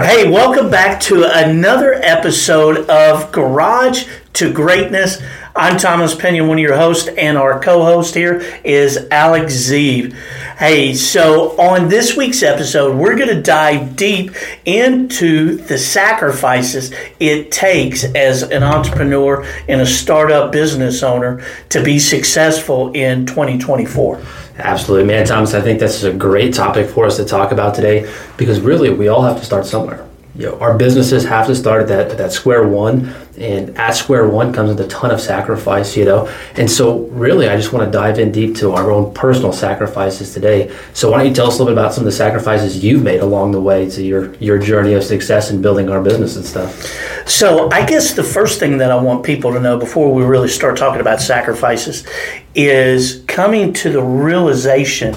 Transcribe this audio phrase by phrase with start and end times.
[0.00, 5.22] Hey, welcome back to another episode of Garage to Greatness.
[5.54, 10.12] I'm Thomas Pena, one of your hosts, and our co host here is Alex Zeeb.
[10.58, 14.32] Hey, so on this week's episode, we're going to dive deep
[14.64, 21.98] into the sacrifices it takes as an entrepreneur and a startup business owner to be
[21.98, 24.22] successful in 2024.
[24.58, 25.52] Absolutely, man, Thomas.
[25.52, 28.90] I think this is a great topic for us to talk about today because really
[28.90, 30.09] we all have to start somewhere.
[30.36, 33.92] You know, our businesses have to start at that, at that square one, and at
[33.92, 36.32] square one comes with a ton of sacrifice, you know.
[36.54, 40.32] And so, really, I just want to dive in deep to our own personal sacrifices
[40.32, 40.74] today.
[40.94, 43.02] So, why don't you tell us a little bit about some of the sacrifices you've
[43.02, 46.44] made along the way to your your journey of success in building our business and
[46.44, 46.86] stuff?
[47.28, 50.48] So, I guess the first thing that I want people to know before we really
[50.48, 52.06] start talking about sacrifices
[52.54, 55.16] is coming to the realization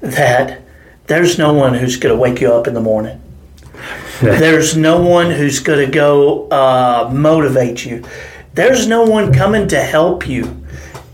[0.00, 0.62] that
[1.06, 3.20] there's no one who's going to wake you up in the morning.
[4.24, 8.04] There's no one who's going to go uh, motivate you.
[8.54, 10.64] There's no one coming to help you.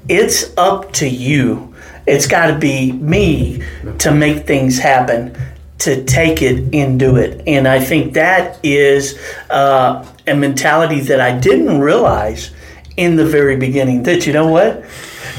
[0.09, 1.75] It's up to you.
[2.07, 3.63] It's got to be me
[3.99, 5.37] to make things happen,
[5.79, 7.43] to take it and do it.
[7.47, 9.19] And I think that is
[9.51, 12.51] uh, a mentality that I didn't realize
[12.97, 14.03] in the very beginning.
[14.03, 14.85] That you know what?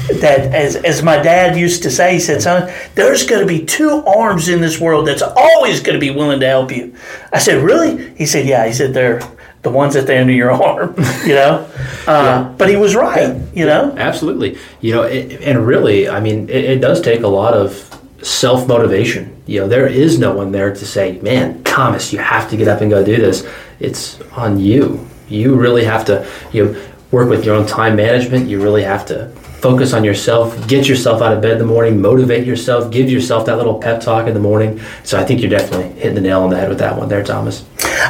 [0.08, 3.64] That as, as my dad used to say, he said, son, there's going to be
[3.64, 6.94] two arms in this world that's always going to be willing to help you.
[7.32, 8.14] I said, really?
[8.16, 8.66] He said, yeah.
[8.66, 9.20] He said, they're
[9.62, 10.94] the ones at the end of your arm,
[11.24, 11.68] you know?
[12.06, 12.54] Uh, yeah.
[12.58, 13.94] But he was right, you know?
[13.96, 14.58] Absolutely.
[14.80, 17.88] You know, it, and really, I mean, it, it does take a lot of
[18.22, 19.40] self motivation.
[19.46, 22.68] You know, there is no one there to say, man, Thomas, you have to get
[22.68, 23.46] up and go do this.
[23.80, 25.08] It's on you.
[25.28, 28.48] You really have to, you know, work with your own time management.
[28.48, 32.00] You really have to focus on yourself, get yourself out of bed in the morning,
[32.00, 34.80] motivate yourself, give yourself that little pep talk in the morning.
[35.04, 37.22] So I think you're definitely hitting the nail on the head with that one there,
[37.22, 37.64] Thomas.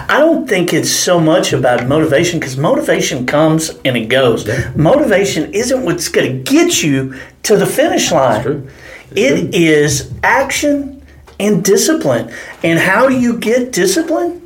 [0.09, 4.49] I don't think it's so much about motivation because motivation comes and it goes.
[4.49, 4.73] Yeah.
[4.75, 8.43] Motivation isn't what's going to get you to the finish line.
[8.43, 8.69] True.
[9.15, 11.05] It is action
[11.39, 12.33] and discipline.
[12.63, 14.42] And how do you get discipline?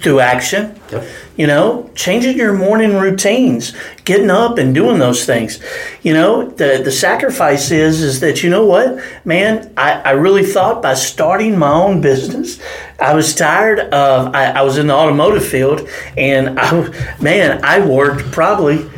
[0.00, 0.78] Through action.
[0.90, 3.74] Yep you know, changing your morning routines,
[4.04, 5.62] getting up and doing those things.
[6.02, 10.44] You know, the, the sacrifice is, is that, you know what, man, I, I really
[10.44, 12.58] thought by starting my own business,
[12.98, 17.86] I was tired of, I, I was in the automotive field and I, man, I
[17.86, 18.88] worked probably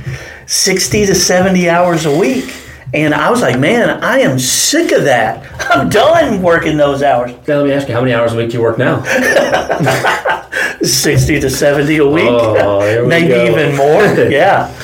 [0.46, 2.54] 60 to 70 hours a week.
[2.94, 5.46] And I was like, man, I am sick of that.
[5.70, 7.32] I'm done working those hours.
[7.46, 9.02] Now, let me ask you, how many hours a week do you work now?
[10.82, 13.44] 60 to 70 a week, oh, maybe go.
[13.46, 14.04] even more.
[14.30, 14.74] yeah.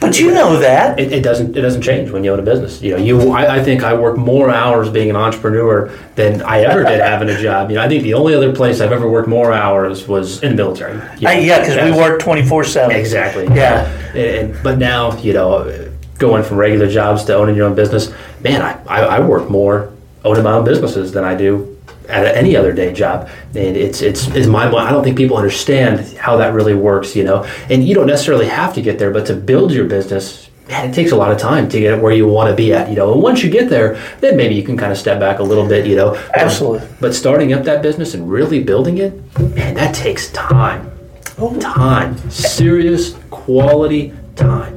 [0.00, 1.56] But you know that it, it, doesn't.
[1.56, 2.82] It doesn't change when you own a business.
[2.82, 3.30] You know, you.
[3.30, 7.30] I, I, think I work more hours being an entrepreneur than I ever did having
[7.30, 7.70] a job.
[7.70, 10.50] You know, I think the only other place I've ever worked more hours was in
[10.50, 10.94] the military.
[11.16, 12.94] You know, I, yeah, because we work twenty four seven.
[12.94, 13.44] Exactly.
[13.44, 13.88] Yeah.
[14.08, 15.83] And, and, but now, you know,
[16.18, 19.92] going from regular jobs to owning your own business, man, I, I, I work more
[20.24, 21.74] owning my own businesses than I do
[22.08, 23.28] at any other day job.
[23.54, 27.24] And it's it's is my i don't think people understand how that really works you
[27.24, 27.44] know?
[27.70, 30.94] And you don't necessarily have to get there but to build your business man it
[30.94, 33.12] takes a lot of time to get where you want to be at you know?
[33.12, 35.66] And once you get there then maybe you can kind of step back a little
[35.66, 36.14] bit you know?
[36.34, 36.80] Absolutely.
[36.80, 39.14] but, but starting up that business and really building it
[39.54, 40.90] man that takes time.
[41.36, 41.58] Oh.
[41.58, 42.16] time.
[42.30, 44.73] Serious quality time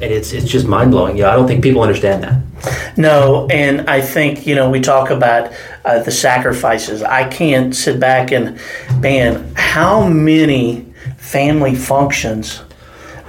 [0.00, 1.16] and it's it's just mind blowing.
[1.16, 2.96] Yeah, I don't think people understand that.
[2.96, 5.52] No, and I think you know we talk about
[5.84, 7.02] uh, the sacrifices.
[7.02, 8.58] I can't sit back and
[9.00, 10.86] man, how many
[11.16, 12.62] family functions,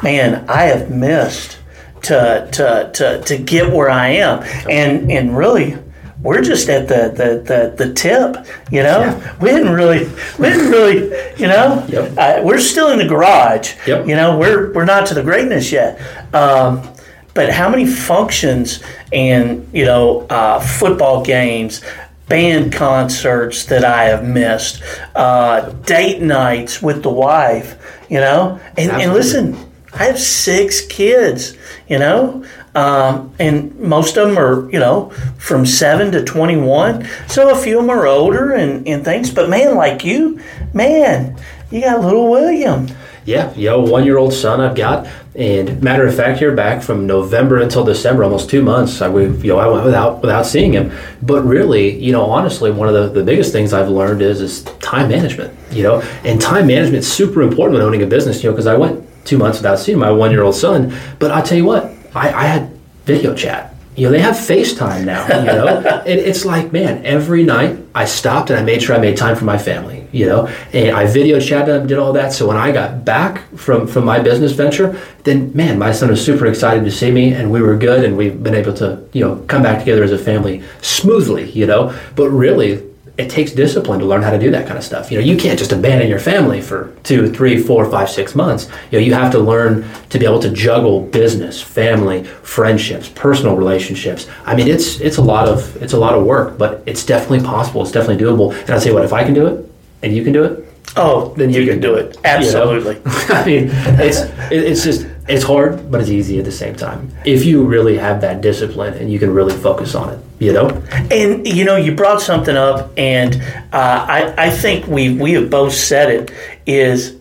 [0.04, 1.60] man, I have missed
[2.04, 5.78] to to to to get where I am, and and really
[6.22, 9.02] we're just at the the, the, the tip, you know.
[9.02, 9.38] Yeah.
[9.40, 10.06] We didn't really,
[10.40, 10.96] we didn't really,
[11.38, 11.86] you know.
[11.88, 12.18] Yep.
[12.18, 13.76] Uh, we're still in the garage.
[13.86, 14.08] Yep.
[14.08, 16.00] You know, we're we're not to the greatness yet.
[16.34, 16.88] Um,
[17.34, 18.82] but how many functions
[19.14, 21.84] and you know uh, football games,
[22.28, 24.82] band concerts that I have missed,
[25.16, 29.56] uh, date nights with the wife, you know, and, and listen,
[29.94, 31.56] I have six kids,
[31.88, 32.44] you know.
[32.78, 35.10] Um, and most of them are, you know,
[35.40, 37.08] from 7 to 21.
[37.28, 39.32] So a few of them are older and, and things.
[39.32, 40.40] But man, like you,
[40.74, 41.36] man,
[41.72, 42.88] you got little William.
[43.26, 45.08] Yeah, yo, one year old son I've got.
[45.34, 49.24] And matter of fact, you're back from November until December, almost two months, I, we,
[49.26, 50.92] you know, I went without without seeing him.
[51.24, 54.64] But really, you know, honestly, one of the, the biggest things I've learned is is
[54.80, 55.54] time management.
[55.72, 58.44] You know, and time management is super important when owning a business.
[58.44, 60.96] You know, because I went two months without seeing my one year old son.
[61.20, 62.72] But I tell you what, I, I had
[63.06, 63.74] video chat.
[63.96, 66.04] you know, they have FaceTime now, you know?
[66.06, 69.36] it, it's like, man, every night I stopped and I made sure I made time
[69.36, 70.48] for my family, you know?
[70.72, 72.32] And I video chatted them, did all that.
[72.32, 76.24] So when I got back from, from my business venture, then, man, my son was
[76.24, 79.22] super excited to see me and we were good and we've been able to, you
[79.22, 81.98] know, come back together as a family smoothly, you know?
[82.16, 82.87] But really,
[83.18, 85.12] it takes discipline to learn how to do that kind of stuff.
[85.12, 88.70] You know, you can't just abandon your family for two, three, four, five, six months.
[88.92, 93.56] You know, you have to learn to be able to juggle business, family, friendships, personal
[93.56, 94.28] relationships.
[94.46, 97.42] I mean, it's it's a lot of it's a lot of work, but it's definitely
[97.42, 97.82] possible.
[97.82, 98.54] It's definitely doable.
[98.62, 99.70] And I say, what, if I can do it,
[100.04, 102.18] and you can do it, Oh, then you, can do it.
[102.24, 102.96] Absolutely.
[102.96, 103.02] You know?
[103.30, 104.22] I mean, it's
[104.52, 107.12] it, it's just it's hard, but it's easy at the same time.
[107.26, 110.70] If you really have that discipline and you can really focus on it, you know.
[111.12, 113.42] And you know, you brought something up, and
[113.74, 116.32] uh, I I think we we have both said it
[116.66, 117.18] is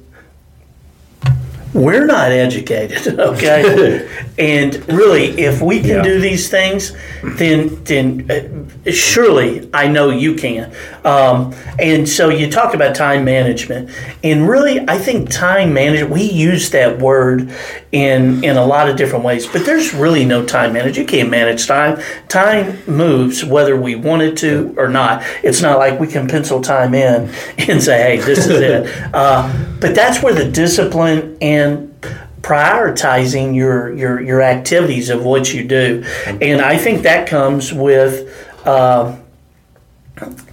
[1.77, 4.09] we're not educated, okay?
[4.39, 6.03] and really, if we can Yeah.
[6.03, 6.93] do these things,
[7.23, 8.07] then then
[8.87, 10.73] uh, surely I know you can.
[11.05, 13.91] Um, and so you talk about time management,
[14.25, 16.11] and really, I think time management.
[16.13, 17.51] We use that word
[17.93, 20.97] in in a lot of different ways, but there's really no time management.
[20.99, 22.01] You can't manage time.
[22.29, 25.23] Time moves whether we want it to or not.
[25.43, 27.31] It's not like we can pencil time in
[27.69, 29.43] and say, "Hey, this is it." Uh,
[29.81, 31.66] but that's where the discipline and
[32.41, 36.05] prioritizing your, your your activities of what you do,
[36.41, 39.17] and I think that comes with uh,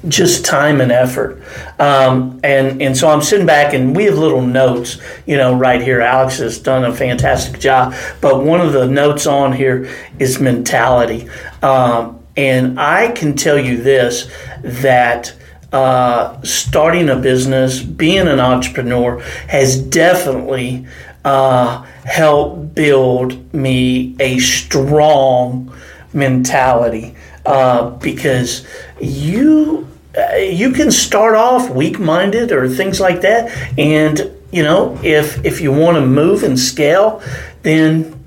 [0.07, 1.41] just time and effort.
[1.79, 5.81] Um, and and so I'm sitting back, and we have little notes, you know, right
[5.81, 6.01] here.
[6.01, 9.89] Alex has done a fantastic job, but one of the notes on here
[10.19, 11.29] is mentality,
[11.61, 14.31] um, and I can tell you this
[14.63, 15.33] that
[15.73, 20.85] uh, starting a business, being an entrepreneur, has definitely
[21.25, 25.75] uh, helped build me a strong
[26.13, 27.15] mentality.
[27.45, 28.65] Uh, because
[29.01, 29.85] you
[30.17, 35.59] uh, you can start off weak-minded or things like that, and you know if if
[35.59, 37.21] you want to move and scale,
[37.63, 38.23] then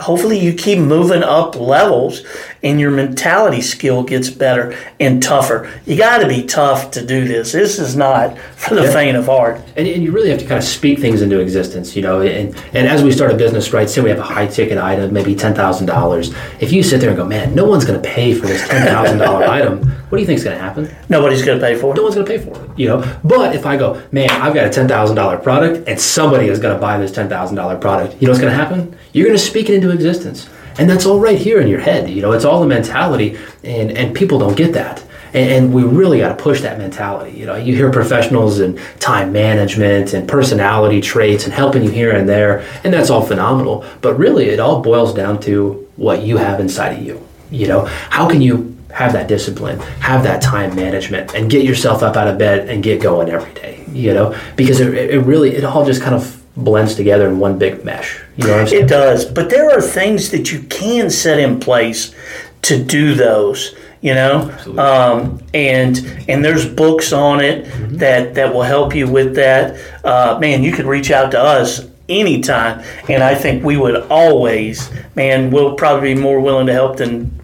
[0.00, 2.24] hopefully you keep moving up levels
[2.62, 5.70] and your mentality skill gets better and tougher.
[5.86, 7.52] You got to be tough to do this.
[7.52, 8.92] This is not for the Yeah.
[8.92, 9.60] faint of heart.
[9.76, 12.20] and, and you really have to kind of speak things into existence, you know.
[12.20, 15.12] And, and as we start a business, right, say we have a high ticket item,
[15.12, 16.32] maybe ten thousand dollars.
[16.60, 18.86] If you sit there and go, man, no one's going to pay for this ten
[18.86, 20.88] thousand dollar item, what do you think is going to happen?
[21.08, 21.96] Nobody's going to pay for it.
[21.96, 23.18] No one's going to pay for it, you know.
[23.24, 26.58] But if I go, man, I've got a ten thousand dollar product, and somebody is
[26.58, 28.96] going to buy this ten thousand dollar product, you know what's going to happen?
[29.12, 32.08] You're going to speak it into existence, and that's all right here in your head.
[32.08, 35.04] You know, it's all the mentality, and and people don't get that.
[35.32, 37.36] And, and we really got to push that mentality.
[37.36, 42.12] You know, you hear professionals and time management and personality traits and helping you here
[42.12, 43.84] and there, and that's all phenomenal.
[44.00, 47.26] But really, it all boils down to what you have inside of you.
[47.50, 52.02] You know, how can you have that discipline, have that time management, and get yourself
[52.02, 53.84] up out of bed and get going every day?
[53.92, 57.58] You know, because it, it really, it all just kind of blends together in one
[57.58, 58.20] big mesh.
[58.36, 58.84] You know what I'm saying?
[58.84, 62.14] It does, but there are things that you can set in place
[62.62, 63.74] to do those.
[64.00, 67.64] You know, um, and and there's books on it
[67.98, 69.76] that that will help you with that.
[70.04, 74.88] Uh, man, you could reach out to us anytime, and I think we would always,
[75.16, 77.36] man, we'll probably be more willing to help than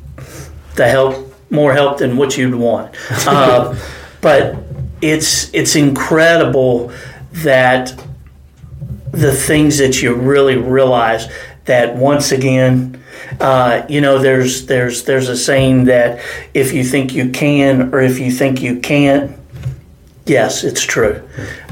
[0.76, 2.94] to help more help than what you'd want.
[3.26, 3.76] Uh,
[4.20, 4.56] but
[5.00, 6.92] it's it's incredible
[7.32, 8.03] that
[9.14, 11.28] the things that you really realize
[11.64, 13.00] that once again
[13.40, 18.00] uh, you know there's there's there's a saying that if you think you can or
[18.00, 19.36] if you think you can't
[20.26, 21.22] yes it's true.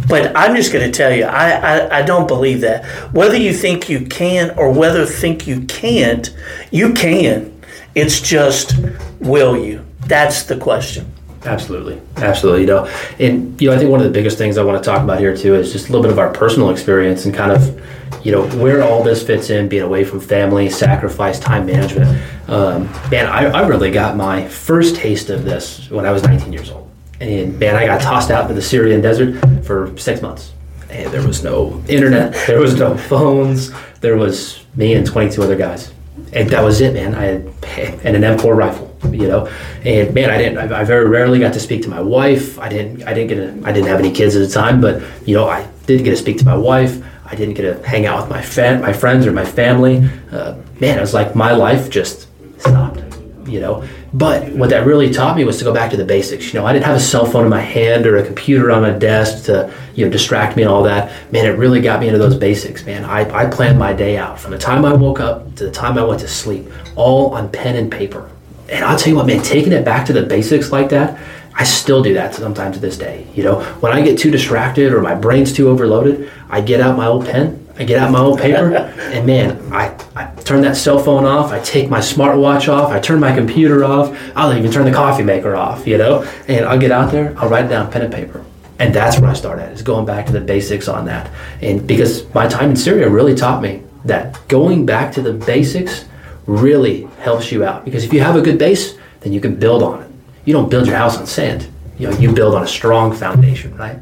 [0.09, 2.85] But i'm just going to tell you I, I i don't believe that.
[3.13, 6.35] Whether you think you can or whether think you can't
[6.71, 7.51] you can.
[7.95, 8.75] It's just
[9.21, 9.85] will you?
[10.07, 11.13] That's the question
[11.45, 12.63] Absolutely, absolutely.
[12.63, 14.89] You know, and you know, I think one of the biggest things I want to
[14.89, 17.51] talk about here too is just a little bit of our personal experience and kind
[17.51, 22.23] of, you know, where all this fits in, being away from family, sacrifice, time management.
[22.49, 26.53] Um, man, I, I really got my first taste of this when I was 19
[26.53, 26.89] years old,
[27.21, 30.53] and man, I got tossed out into the Syrian desert for six months,
[30.91, 35.57] and there was no internet, there was no phones, there was me and 22 other
[35.57, 35.93] guys
[36.33, 37.15] and that was it, man.
[37.15, 39.47] I had and an M4 rifle, you know,
[39.85, 40.73] and man, I didn't.
[40.73, 42.59] I, very rarely got to speak to my wife.
[42.59, 43.03] I didn't.
[43.05, 43.39] I didn't get.
[43.39, 46.11] A, I didn't have any kids at the time, but you know, I did get
[46.11, 47.03] to speak to my wife.
[47.25, 50.07] I didn't get to hang out with my fan, my friends or my family.
[50.31, 52.29] Uh, man, it was like my life just
[52.59, 53.03] stopped,
[53.47, 56.53] you know, But what that really taught me was to go back to the basics.
[56.53, 58.83] You know, I didn't have a cell phone in my hand or a computer on
[58.83, 61.11] my desk to, you know, distract me and all that.
[61.33, 63.05] Man, it really got me into those basics, man.
[63.05, 65.97] I, I planned my day out from the time I woke up to the time
[65.97, 66.67] I went to sleep,
[66.97, 68.31] all on pen and paper.
[68.73, 71.21] And I'll tell you what, man, taking it back to the basics like that,
[71.55, 73.27] I still do that sometimes to this day.
[73.35, 76.97] You know, when I get too distracted or my brain's too overloaded, I get out
[76.97, 80.77] my old pen I get out my old paper, and man, I, I turn that
[80.77, 81.53] cell phone off.
[81.53, 82.91] I take my smartwatch off.
[82.91, 84.17] I turn my computer off.
[84.37, 86.23] I'll even turn the coffee maker off, you know.
[86.49, 87.37] And I'll get out there.
[87.39, 88.45] I'll write it down pen and paper,
[88.79, 89.73] and that's where I start at.
[89.73, 91.31] Is going back to the basics on that.
[91.63, 96.05] And because my time in Syria really taught me that going back to the basics
[96.47, 97.85] really helps you out.
[97.85, 100.11] Because if you have a good base, then you can build on it.
[100.45, 101.69] You don't build your house on sand.
[101.99, 103.99] You know, you build on a strong foundation, right?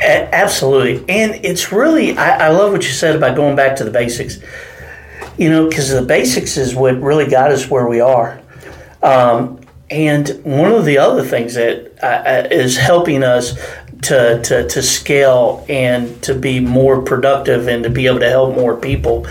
[0.00, 0.98] Absolutely.
[1.08, 4.38] And it's really, I, I, love what you said about going back to the basics,
[5.38, 8.40] you know, because the basics is what really got us where we are.
[9.02, 13.58] Um, and one of the other things that uh, uh, is helping us
[14.02, 18.54] to, to, to scale and to be more productive and to be able to help
[18.54, 19.26] more people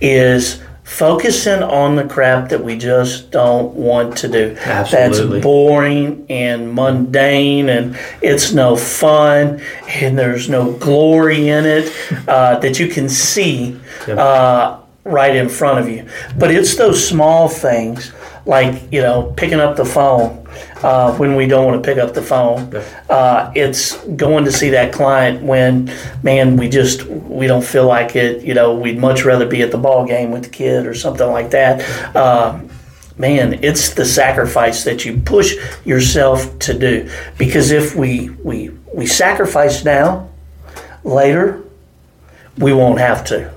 [0.00, 4.56] is focusing on the crap that we just don't want to do.
[4.58, 5.38] Absolutely.
[5.38, 11.92] That's boring and mundane and it's no fun and there's no glory in it
[12.28, 13.78] uh, that you can see
[14.08, 16.06] uh, right in front of you.
[16.36, 18.12] But it's those small things
[18.46, 20.46] like, you know, picking up the phone
[20.82, 22.74] uh, when we don't want to pick up the phone.
[23.08, 25.92] Uh, it's going to see that client when,
[26.22, 28.42] man, we just we don't feel like it.
[28.42, 31.28] You know, we'd much rather be at the ball game with the kid or something
[31.28, 32.16] like that.
[32.16, 32.60] Uh,
[33.18, 35.54] man, it's the sacrifice that you push
[35.84, 37.10] yourself to do.
[37.38, 40.28] Because if we we we sacrifice now,
[41.04, 41.62] later
[42.58, 43.52] we won't have to.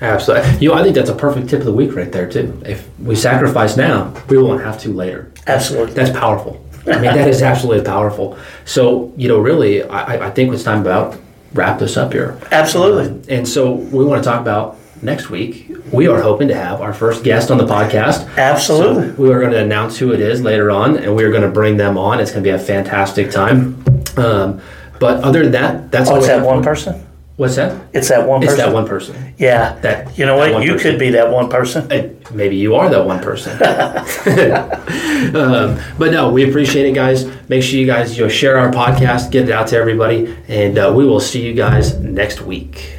[0.00, 0.58] Absolutely.
[0.58, 2.60] You know, I think that's a perfect tip of the week right there too.
[2.66, 5.32] If we sacrifice now, we won't have to later.
[5.46, 5.94] Absolutely.
[5.94, 6.62] That's powerful.
[6.86, 8.38] I mean, that is absolutely powerful.
[8.64, 11.18] So, you know, really, I, I think it's time about
[11.52, 12.38] wrap this up here.
[12.52, 13.06] Absolutely.
[13.06, 15.70] Uh, and so we want to talk about next week.
[15.92, 18.36] We are hoping to have our first guest on the podcast.
[18.36, 19.14] Absolutely.
[19.14, 21.42] So we are going to announce who it is later on, and we are going
[21.42, 22.20] to bring them on.
[22.20, 23.82] It's going to be a fantastic time.
[24.16, 24.60] Um,
[24.98, 26.20] but other than that, that's oh, all.
[26.22, 27.05] That one person?
[27.36, 27.86] What's that?
[27.92, 28.66] It's that one It's person.
[28.66, 29.34] that one person.
[29.36, 29.78] Yeah.
[29.80, 30.62] That you know what?
[30.62, 30.92] You person.
[30.92, 31.92] could be that one person.
[31.92, 33.52] Uh, Maybe you are that one person.
[35.36, 37.26] um, but no, we appreciate it, guys.
[37.48, 40.78] Make sure you guys you know, share our podcast, get it out to everybody, and
[40.78, 42.95] uh, we will see you guys next week.